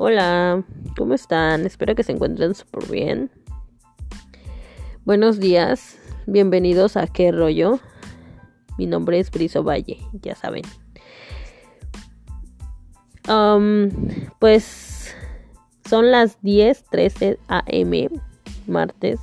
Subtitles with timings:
[0.00, 0.62] Hola,
[0.96, 1.66] ¿cómo están?
[1.66, 3.32] Espero que se encuentren súper bien.
[5.04, 7.80] Buenos días, bienvenidos a ¿Qué rollo?
[8.78, 10.62] Mi nombre es Briso Valle, ya saben.
[14.38, 15.16] Pues
[15.90, 18.22] son las 10:13 am,
[18.68, 19.18] martes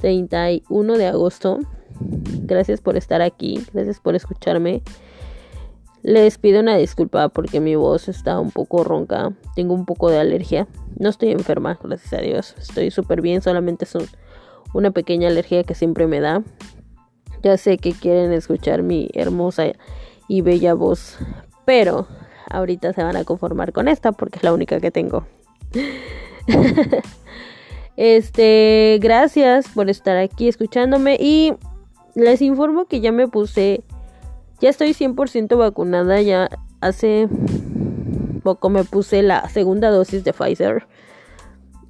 [0.00, 1.60] 31 de agosto.
[2.00, 4.82] Gracias por estar aquí, gracias por escucharme.
[6.06, 10.20] Les pido una disculpa porque mi voz está un poco ronca, tengo un poco de
[10.20, 10.68] alergia.
[10.96, 12.54] No estoy enferma, gracias a Dios.
[12.60, 13.98] Estoy súper bien, solamente es
[14.72, 16.44] una pequeña alergia que siempre me da.
[17.42, 19.64] Ya sé que quieren escuchar mi hermosa
[20.28, 21.18] y bella voz,
[21.64, 22.06] pero
[22.50, 25.26] ahorita se van a conformar con esta porque es la única que tengo.
[27.96, 31.52] este, gracias por estar aquí escuchándome y
[32.14, 33.82] les informo que ya me puse
[34.60, 36.48] ya estoy 100% vacunada, ya
[36.80, 37.28] hace
[38.42, 40.86] poco me puse la segunda dosis de Pfizer.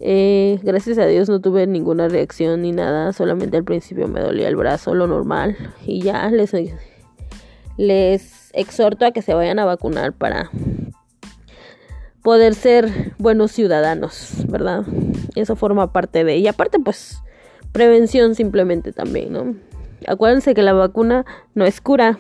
[0.01, 4.49] Eh, gracias a Dios no tuve ninguna reacción ni nada, solamente al principio me dolía
[4.49, 5.57] el brazo, lo normal.
[5.85, 6.53] Y ya les,
[7.77, 10.51] les exhorto a que se vayan a vacunar para
[12.23, 14.85] poder ser buenos ciudadanos, ¿verdad?
[15.37, 16.39] Eso forma parte de...
[16.39, 17.23] Y aparte pues
[17.73, 19.55] prevención simplemente también, ¿no?
[20.09, 22.19] Acuérdense que la vacuna no es cura,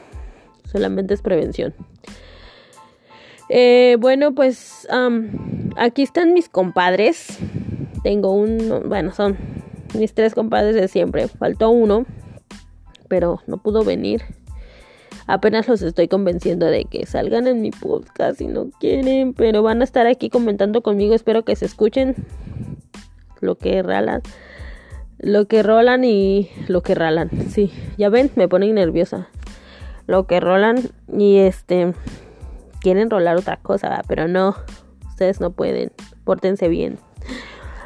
[0.66, 1.74] solamente es prevención.
[3.48, 4.86] Eh, bueno, pues
[5.76, 7.38] aquí están mis compadres.
[8.02, 9.36] Tengo un, bueno, son
[9.98, 11.28] mis tres compadres de siempre.
[11.28, 12.06] Faltó uno,
[13.08, 14.22] pero no pudo venir.
[15.28, 19.80] Apenas los estoy convenciendo de que salgan en mi podcast si no quieren, pero van
[19.80, 21.14] a estar aquí comentando conmigo.
[21.14, 22.14] Espero que se escuchen
[23.40, 24.22] lo que ralan,
[25.18, 27.30] lo que rolan y lo que ralan.
[27.50, 29.28] Sí, ya ven, me ponen nerviosa
[30.06, 30.76] lo que rolan
[31.12, 31.92] y este
[32.80, 34.54] quieren rolar otra cosa, pero no,
[35.08, 35.92] ustedes no pueden,
[36.24, 36.98] pórtense bien.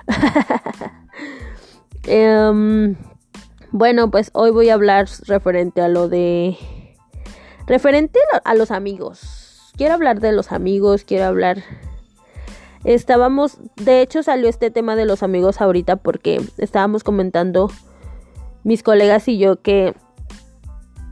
[2.05, 2.97] Em,
[3.73, 6.57] bueno, pues hoy voy a hablar referente a lo de
[7.67, 9.71] referente a los amigos.
[9.77, 11.63] Quiero hablar de los amigos, quiero hablar
[12.85, 17.71] estábamos, de hecho salió este tema de los amigos ahorita porque estábamos comentando
[18.65, 19.95] mis colegas y yo que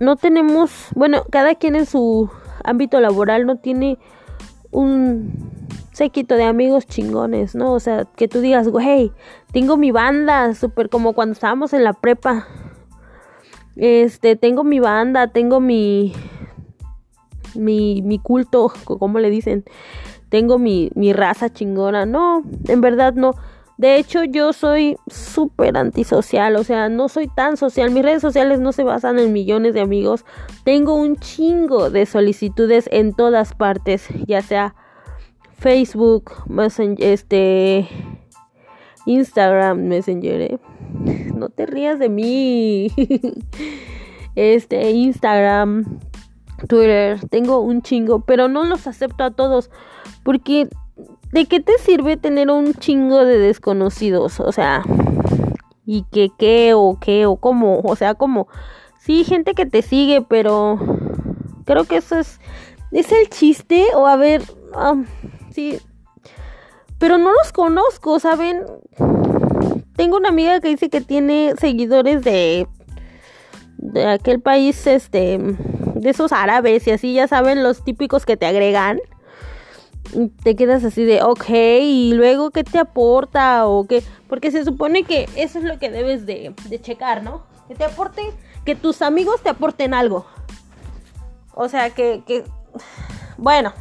[0.01, 2.31] no tenemos, bueno, cada quien en su
[2.65, 3.99] ámbito laboral no tiene
[4.71, 5.33] un
[5.93, 7.73] séquito de amigos chingones, ¿no?
[7.73, 9.13] O sea, que tú digas, güey,
[9.53, 12.47] tengo mi banda, súper como cuando estábamos en la prepa.
[13.75, 16.13] Este, tengo mi banda, tengo mi,
[17.55, 19.65] mi, mi culto, como le dicen,
[20.29, 22.07] tengo mi, mi raza chingona.
[22.07, 23.35] No, en verdad no.
[23.79, 27.93] De hecho, yo soy súper antisocial, o sea, no soy tan social.
[27.93, 30.25] Mis redes sociales no se basan en millones de amigos.
[30.65, 34.75] Tengo un chingo de solicitudes en todas partes, ya sea
[35.59, 37.89] Facebook, Messenger, este,
[39.07, 40.41] Instagram, Messenger.
[40.41, 40.59] ¿eh?
[41.37, 42.91] No te rías de mí.
[44.35, 46.01] este, Instagram,
[46.67, 49.71] Twitter, tengo un chingo, pero no los acepto a todos
[50.25, 50.69] porque
[51.33, 54.41] ¿de qué te sirve tener un chingo de desconocidos?
[54.41, 54.83] O sea,
[55.85, 58.49] y que qué o qué o cómo, o sea, como
[59.01, 60.79] sí, gente que te sigue, pero
[61.65, 62.41] creo que eso es
[62.91, 64.43] es el chiste o a ver,
[65.51, 65.79] sí,
[66.99, 68.65] pero no los conozco, ¿saben?
[69.97, 72.67] Tengo una amiga que dice que tiene seguidores de
[73.79, 78.47] de aquel país este de esos árabes y así, ya saben, los típicos que te
[78.47, 79.01] agregan
[80.43, 85.05] te quedas así de, ok, y luego qué te aporta o qué, porque se supone
[85.05, 87.45] que eso es lo que debes de, de checar, ¿no?
[87.67, 88.27] Que te aporten,
[88.65, 90.27] que tus amigos te aporten algo.
[91.55, 92.45] O sea, que, que,
[93.37, 93.73] bueno,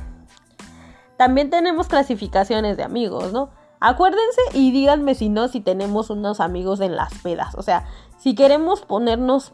[1.18, 3.50] también tenemos clasificaciones de amigos, ¿no?
[3.80, 7.56] Acuérdense y díganme si no, si tenemos unos amigos en las pedas.
[7.56, 7.86] O sea,
[8.18, 9.54] si queremos ponernos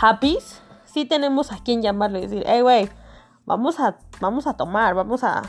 [0.00, 0.38] happy,
[0.84, 2.88] sí tenemos a quien llamarle y decir, hey, güey
[3.46, 5.42] vamos a, vamos a tomar, vamos a,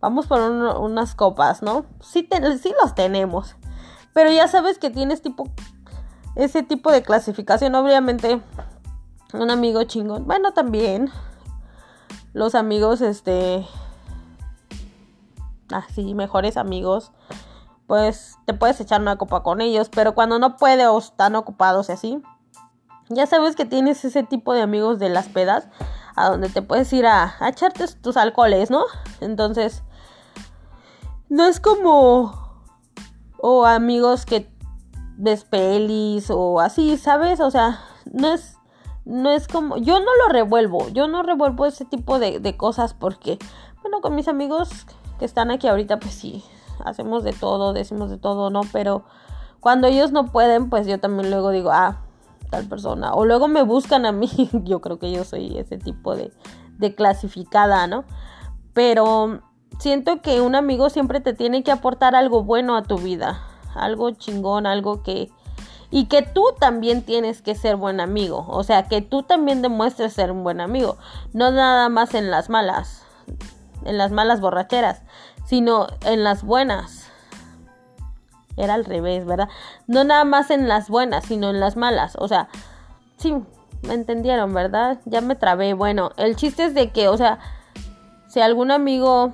[0.00, 1.86] vamos por unas copas, ¿no?
[2.00, 2.28] Sí,
[2.62, 3.56] sí los tenemos,
[4.12, 5.44] pero ya sabes que tienes tipo,
[6.36, 8.40] ese tipo de clasificación, obviamente,
[9.32, 11.10] un amigo chingón, bueno, también,
[12.34, 13.66] los amigos, este,
[15.72, 17.12] así, mejores amigos,
[17.86, 21.88] pues te puedes echar una copa con ellos, pero cuando no puedes o están ocupados
[21.88, 22.22] y así,
[23.08, 25.68] ya sabes que tienes ese tipo de amigos de las pedas
[26.18, 28.84] a donde te puedes ir a, echarte tus alcoholes, ¿no?
[29.20, 29.82] Entonces,
[31.28, 32.64] no es como
[33.40, 34.50] o amigos que
[35.16, 37.40] ves pelis o así, ¿sabes?
[37.40, 37.80] O sea,
[38.12, 38.56] no es
[39.04, 42.92] no es como yo no lo revuelvo, yo no revuelvo ese tipo de, de cosas
[42.92, 43.38] porque
[43.82, 44.68] bueno, con mis amigos
[45.18, 46.44] que están aquí ahorita, pues sí,
[46.84, 48.60] hacemos de todo, decimos de todo, ¿no?
[48.72, 49.04] Pero
[49.60, 52.02] cuando ellos no pueden, pues yo también luego digo, ah,
[52.48, 53.14] tal persona.
[53.14, 54.30] O luego me buscan a mí,
[54.64, 56.32] yo creo que yo soy ese tipo de,
[56.78, 58.04] de clasificada, ¿no?
[58.72, 59.40] Pero
[59.78, 63.42] siento que un amigo siempre te tiene que aportar algo bueno a tu vida,
[63.74, 65.30] algo chingón, algo que...
[65.90, 70.12] Y que tú también tienes que ser buen amigo, o sea, que tú también demuestres
[70.12, 70.98] ser un buen amigo,
[71.32, 73.06] no nada más en las malas,
[73.86, 75.00] en las malas borracheras,
[75.46, 77.07] sino en las buenas.
[78.58, 79.48] Era al revés, ¿verdad?
[79.86, 82.48] No nada más en las buenas, sino en las malas, o sea,
[83.16, 83.34] sí,
[83.82, 84.98] me entendieron, ¿verdad?
[85.04, 85.72] Ya me trabé.
[85.74, 87.38] Bueno, el chiste es de que, o sea,
[88.28, 89.32] si algún amigo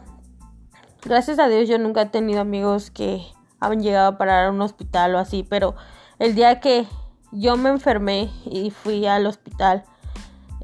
[1.05, 3.23] gracias a Dios yo nunca he tenido amigos que
[3.61, 5.75] han llegado a parar a un hospital o así, pero
[6.19, 6.87] el día que
[7.33, 9.85] yo me enfermé y fui al hospital,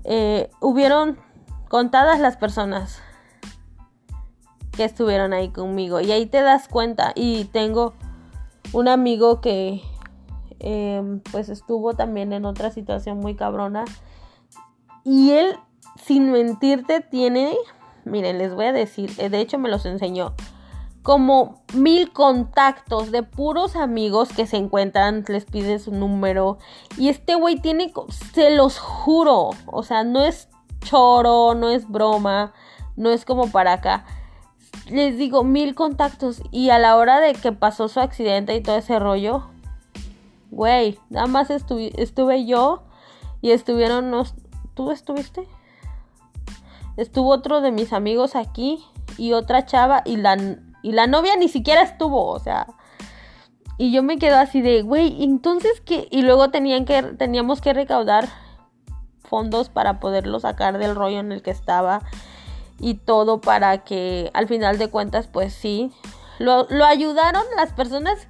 [0.05, 1.19] eh, hubieron
[1.69, 3.03] contadas las personas
[4.73, 7.95] que estuvieron ahí conmigo y ahí te das cuenta y tengo
[8.72, 9.82] un amigo que
[10.58, 13.84] em, pues estuvo también en otra situación muy cabrona
[15.05, 15.56] y él
[15.96, 17.56] sin mentirte tiene
[18.05, 20.34] miren, les voy a decir, eh, de hecho me los enseñó,
[21.02, 26.58] como mil contactos de puros amigos que se encuentran, les pide su número.
[26.99, 27.93] Y este güey tiene,
[28.34, 30.49] se los juro, o sea, no es
[30.81, 32.52] choro, no es broma,
[32.96, 34.05] no es como para acá.
[34.91, 36.43] Les digo, mil contactos.
[36.51, 39.49] Y a la hora de que pasó su accidente y todo ese rollo,
[40.51, 42.83] güey, nada más estuve yo
[43.41, 44.13] y estuvieron,
[44.75, 45.47] ¿tú estuviste?
[46.97, 48.85] estuvo otro de mis amigos aquí
[49.17, 50.37] y otra chava y la,
[50.83, 52.67] y la novia ni siquiera estuvo, o sea.
[53.79, 56.07] Y yo me quedo así de, güey, entonces qué?
[56.11, 58.29] Y luego tenían que, teníamos que recaudar
[59.21, 62.03] fondos para poderlo sacar del rollo en el que estaba
[62.81, 65.93] y todo para que al final de cuentas, pues sí,
[66.38, 68.27] lo, lo ayudaron las personas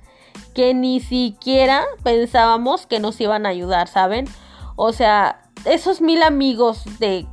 [0.54, 4.26] que ni siquiera pensábamos que nos iban a ayudar, ¿saben?
[4.76, 7.26] O sea, esos mil amigos de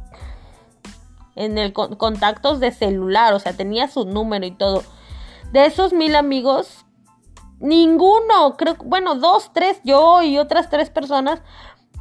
[1.35, 4.83] en el contactos de celular, o sea, tenía su número y todo.
[5.51, 6.85] De esos mil amigos,
[7.59, 11.41] ninguno, creo, bueno, dos, tres, yo y otras tres personas,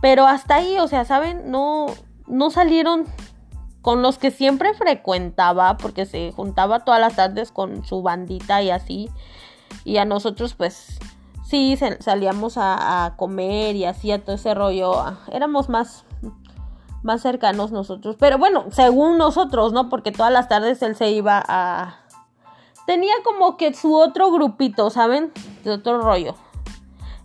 [0.00, 1.50] pero hasta ahí, o sea, ¿saben?
[1.50, 1.86] No,
[2.26, 3.04] no salieron
[3.86, 8.70] con los que siempre frecuentaba, porque se juntaba todas las tardes con su bandita y
[8.70, 9.08] así.
[9.84, 10.98] Y a nosotros, pues,
[11.44, 14.92] sí, salíamos a, a comer y hacía todo ese rollo.
[15.30, 16.04] Éramos más
[17.04, 18.16] más cercanos nosotros.
[18.18, 19.88] Pero bueno, según nosotros, ¿no?
[19.88, 22.00] Porque todas las tardes él se iba a...
[22.88, 25.30] Tenía como que su otro grupito, ¿saben?
[25.62, 26.34] De otro rollo.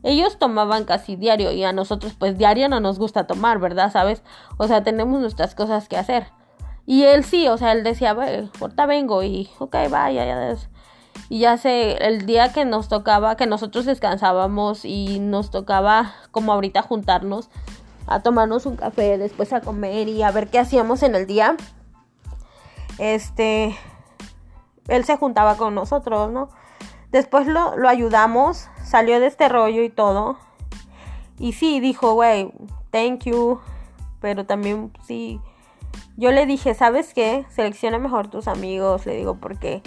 [0.04, 3.92] Ellos tomaban casi diario y a nosotros pues diario no nos gusta tomar, ¿verdad?
[3.92, 4.22] ¿Sabes?
[4.60, 6.28] O sea, tenemos nuestras cosas que hacer.
[6.86, 10.56] Y él sí, o sea, él decía, ahorita vengo y, ok, vaya, ya.
[11.30, 16.52] Y ya sé, el día que nos tocaba, que nosotros descansábamos y nos tocaba como
[16.52, 17.50] ahorita juntarnos,
[18.08, 21.56] a tomarnos un café, después a comer y a ver qué hacíamos en el día.
[22.98, 23.76] Este,
[24.88, 26.50] él se juntaba con nosotros, ¿no?
[27.12, 30.38] Después lo, lo ayudamos, salió de este rollo y todo.
[31.40, 32.52] Y sí, dijo, güey,
[32.92, 33.60] thank you.
[34.20, 35.40] Pero también sí,
[36.18, 37.46] yo le dije, ¿sabes qué?
[37.50, 39.82] Selecciona mejor tus amigos, le digo, porque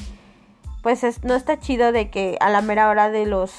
[0.83, 3.53] pues es, no está chido de que a la mera hora de los,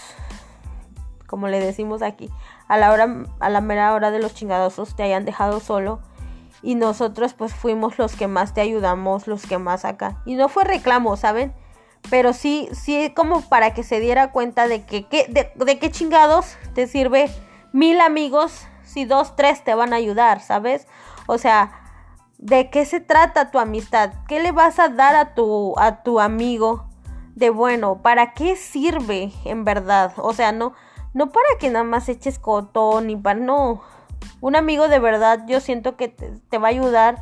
[1.25, 2.29] como le decimos aquí,
[2.67, 5.99] a la hora, a la mera hora de los chingadosos te hayan dejado solo.
[6.61, 10.21] Y nosotros pues fuimos los que más te ayudamos, los que más acá.
[10.25, 11.53] Y no fue reclamo, ¿saben?
[12.09, 16.57] Pero sí, sí como para que se diera cuenta de que, de, de qué chingados
[16.73, 17.29] te sirve
[17.71, 20.87] mil amigos si dos, tres te van a ayudar, ¿sabes?
[21.27, 21.84] O sea,
[22.45, 24.13] ¿de qué se trata tu amistad?
[24.27, 26.85] ¿Qué le vas a dar a tu, a tu amigo
[27.33, 28.03] de bueno?
[28.03, 30.13] ¿Para qué sirve en verdad?
[30.17, 30.73] O sea, no,
[31.13, 33.81] no para que nada más eches cotón ni para no.
[34.41, 37.17] Un amigo de verdad yo siento que te, va a ayudar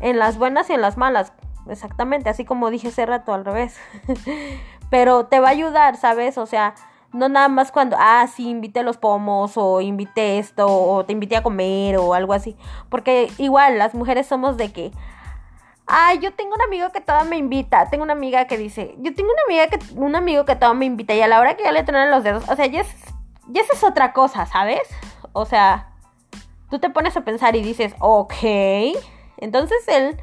[0.00, 1.34] en las buenas y en las malas.
[1.68, 3.76] Exactamente, así como dije hace rato al revés.
[4.90, 6.38] Pero te va a ayudar, ¿sabes?
[6.38, 6.74] O sea,
[7.12, 11.36] no nada más cuando, ah, sí, invité los pomos o invité esto o te invité
[11.36, 12.56] a comer o algo así.
[12.88, 14.92] Porque igual las mujeres somos de que,
[15.88, 17.88] Ay, yo tengo un amigo que todo me invita.
[17.88, 20.84] Tengo una amiga que dice, yo tengo una amiga que, un amigo que todo me
[20.84, 22.88] invita y a la hora que ya le traen los dedos, o sea, ya es
[23.52, 24.82] y esa es otra cosa, ¿sabes?
[25.32, 25.90] O sea,
[26.70, 28.34] tú te pones a pensar y dices, ok.
[29.36, 30.20] Entonces él,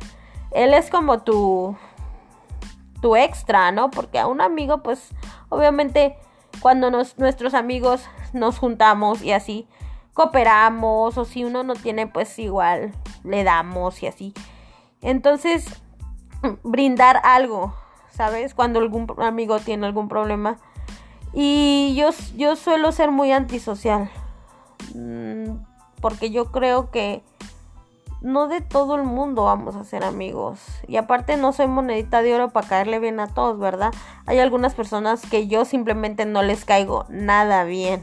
[0.51, 1.77] él es como tu,
[3.01, 3.91] tu extra, ¿no?
[3.91, 5.09] Porque a un amigo, pues,
[5.49, 6.17] obviamente,
[6.61, 9.67] cuando nos, nuestros amigos nos juntamos y así,
[10.13, 12.91] cooperamos, o si uno no tiene, pues igual
[13.23, 14.33] le damos y así.
[15.01, 15.81] Entonces,
[16.63, 17.73] brindar algo,
[18.11, 18.53] ¿sabes?
[18.53, 20.57] Cuando algún amigo tiene algún problema.
[21.33, 24.09] Y yo, yo suelo ser muy antisocial.
[24.93, 25.55] Mm,
[25.99, 27.23] porque yo creo que
[28.23, 30.59] no de todo el mundo vamos a ser amigos.
[30.87, 33.93] Y aparte no soy monedita de oro para caerle bien a todos, ¿verdad?
[34.25, 38.01] Hay algunas personas que yo simplemente no les caigo nada bien.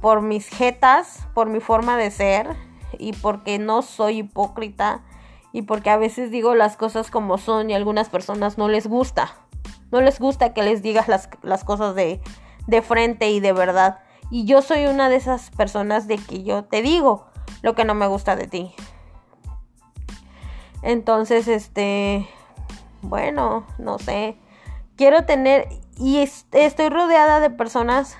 [0.00, 2.56] Por mis jetas, por mi forma de ser
[2.98, 5.02] y porque no soy hipócrita
[5.52, 8.86] y porque a veces digo las cosas como son y a algunas personas no les
[8.86, 9.34] gusta.
[9.90, 12.20] No les gusta que les digas las, las cosas de,
[12.68, 13.98] de frente y de verdad.
[14.30, 17.29] Y yo soy una de esas personas de que yo te digo
[17.62, 18.74] lo que no me gusta de ti.
[20.82, 22.28] Entonces, este,
[23.02, 24.36] bueno, no sé.
[24.96, 28.16] Quiero tener y estoy rodeada de personas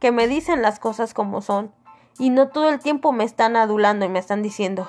[0.00, 1.72] que me dicen las cosas como son
[2.18, 4.88] y no todo el tiempo me están adulando y me están diciendo,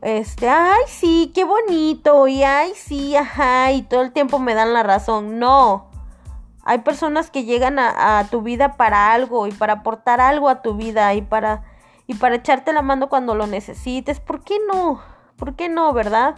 [0.00, 4.72] este, ay, sí, qué bonito, y ay, sí, ajá, y todo el tiempo me dan
[4.72, 5.38] la razón.
[5.38, 5.90] No.
[6.62, 10.62] Hay personas que llegan a, a, tu vida para algo y para aportar algo a
[10.62, 11.62] tu vida y para,
[12.06, 14.20] y para echarte la mano cuando lo necesites.
[14.20, 15.02] ¿Por qué no?
[15.36, 16.36] ¿Por qué no, verdad?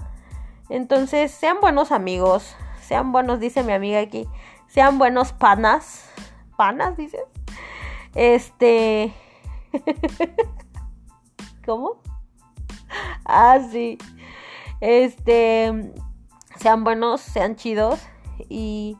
[0.68, 4.26] Entonces, sean buenos amigos, sean buenos, dice mi amiga aquí,
[4.68, 6.10] sean buenos panas.
[6.56, 7.22] ¿Panas, dices?
[8.14, 9.12] Este...
[11.66, 12.00] ¿Cómo?
[13.24, 13.98] ah, sí.
[14.80, 15.92] Este,
[16.58, 18.00] sean buenos, sean chidos
[18.48, 18.98] y,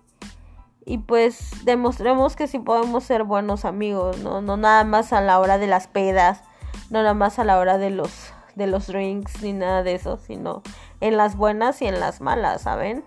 [0.84, 4.40] y pues demostremos que sí podemos ser buenos amigos, ¿no?
[4.40, 6.42] No nada más a la hora de las pedas,
[6.90, 10.16] no nada más a la hora de los, de los drinks ni nada de eso,
[10.16, 10.62] sino
[11.00, 13.04] en las buenas y en las malas, ¿saben?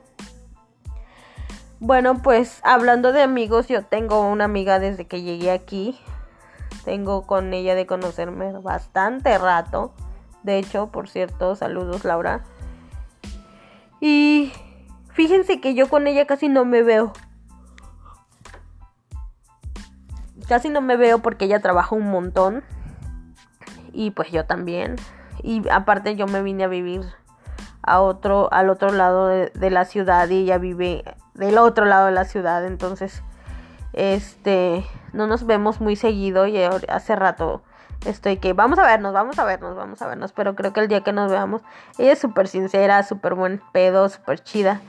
[1.82, 5.98] Bueno, pues hablando de amigos, yo tengo una amiga desde que llegué aquí.
[6.84, 9.94] Tengo con ella de conocerme bastante rato.
[10.44, 12.44] De hecho, por cierto, saludos Laura.
[14.02, 14.52] Y
[15.14, 17.14] fíjense que yo con ella casi no me veo.
[20.50, 22.64] Casi no me veo porque ella trabaja un montón.
[23.94, 24.96] Y pues yo también.
[25.44, 27.02] Y aparte yo me vine a vivir
[27.82, 31.04] a otro, al otro lado de, la ciudad y ella vive
[31.34, 32.66] del otro lado de la ciudad.
[32.66, 33.24] Entonces,
[33.94, 37.64] este, no nos vemos muy seguido y hace rato
[38.06, 40.88] estoy que vamos a vernos, vamos a vernos, vamos a vernos, pero creo que el
[40.88, 41.62] día que nos veamos,
[41.98, 44.82] ella es súper sincera, súper buen pedo, súper chida.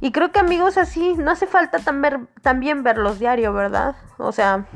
[0.00, 3.94] Y creo que amigos así, no hace falta también verlos diario, ¿verdad?
[4.18, 4.66] O sea,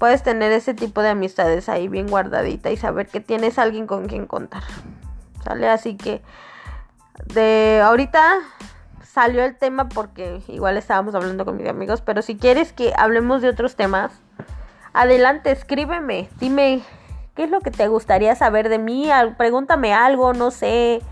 [0.00, 4.08] puedes tener ese tipo de amistades ahí bien guardadita y saber que tienes alguien con
[4.08, 4.62] quien contar.
[5.44, 5.68] ¿Sale?
[5.68, 6.22] Así que
[7.26, 8.38] de ahorita
[9.04, 13.42] salió el tema porque igual estábamos hablando con mis amigos, pero si quieres que hablemos
[13.42, 14.10] de otros temas,
[14.94, 16.82] adelante, escríbeme, dime
[17.34, 21.02] qué es lo que te gustaría saber de mí, pregúntame algo, no sé,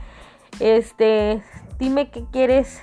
[0.61, 1.43] este,
[1.79, 2.81] dime qué quieres,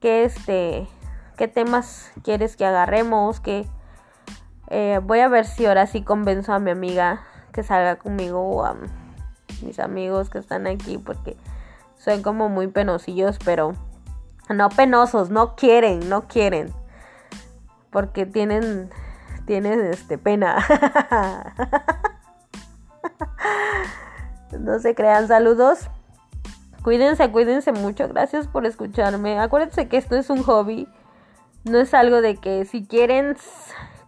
[0.00, 0.88] qué este,
[1.36, 3.66] qué temas quieres que agarremos, que
[4.70, 7.22] eh, voy a ver si ahora sí convenzo a mi amiga
[7.52, 8.76] que salga conmigo o a
[9.62, 11.36] mis amigos que están aquí porque
[11.98, 13.74] son como muy penosillos, pero
[14.48, 16.72] no penosos, no quieren, no quieren.
[17.90, 18.90] Porque tienen
[19.44, 20.64] tienes este pena.
[24.58, 25.90] no se crean saludos.
[26.82, 28.08] Cuídense, cuídense mucho.
[28.08, 29.40] Gracias por escucharme.
[29.40, 30.88] Acuérdense que esto es un hobby.
[31.64, 33.36] No es algo de que si quieren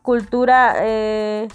[0.02, 1.48] cultura, eh,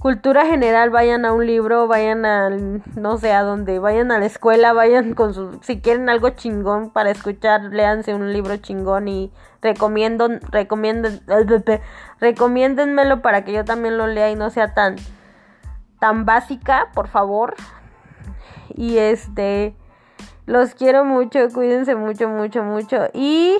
[0.00, 4.26] cultura general, vayan a un libro, vayan a no sé a dónde, vayan a la
[4.26, 9.32] escuela, vayan con su, si quieren algo chingón para escuchar, léanse un libro chingón y
[9.62, 11.20] recomiendo, recomienden,
[12.20, 14.96] recomiéndenmelo para que yo también lo lea y no sea tan,
[16.00, 17.54] tan básica, por favor.
[18.74, 19.74] Y este,
[20.46, 23.56] los quiero mucho, cuídense mucho, mucho, mucho y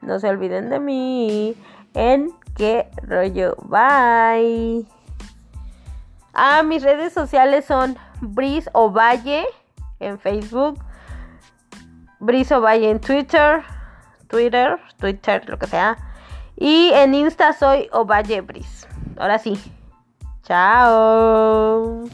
[0.00, 1.56] no se olviden de mí
[1.94, 3.56] en qué rollo.
[3.62, 4.86] Bye.
[6.34, 9.44] Ah, mis redes sociales son Bris Ovalle
[10.00, 10.78] en Facebook,
[12.20, 13.62] Bris Ovalle en Twitter,
[14.28, 15.96] Twitter, Twitter, lo que sea.
[16.56, 18.86] Y en Insta soy Ovalle Bris.
[19.18, 19.60] Ahora sí.
[20.44, 22.04] Chao.